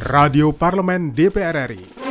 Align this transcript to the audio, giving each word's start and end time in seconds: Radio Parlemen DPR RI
Radio 0.00 0.52
Parlemen 0.52 1.12
DPR 1.12 1.66
RI 1.66 2.07